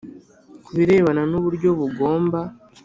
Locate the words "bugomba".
1.79-2.39